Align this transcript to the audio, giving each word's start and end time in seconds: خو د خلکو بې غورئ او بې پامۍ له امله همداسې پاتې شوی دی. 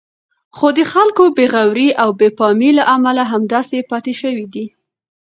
خو 0.55 0.67
د 0.77 0.79
خلکو 0.91 1.23
بې 1.35 1.45
غورئ 1.53 1.89
او 2.01 2.09
بې 2.19 2.29
پامۍ 2.37 2.71
له 2.79 2.83
امله 2.95 3.23
همداسې 3.33 3.77
پاتې 3.91 4.13
شوی 4.21 4.45
دی. 4.53 4.65